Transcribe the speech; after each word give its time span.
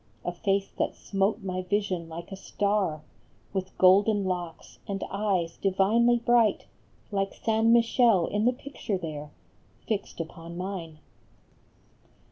A 0.25 0.31
face 0.31 0.71
that 0.79 0.95
smote 0.95 1.43
my 1.43 1.61
vision 1.61 2.09
like 2.09 2.31
a 2.31 2.35
star; 2.35 3.03
With 3.53 3.77
golden 3.77 4.25
locks, 4.25 4.79
and 4.87 5.03
eyes 5.11 5.57
divinely 5.57 6.17
bright 6.17 6.65
Like 7.11 7.35
San 7.35 7.71
Michele 7.71 8.25
in 8.25 8.45
the 8.45 8.53
picture 8.53 8.97
there 8.97 9.29
Fixed 9.87 10.19
upon 10.19 10.57
mine. 10.57 10.97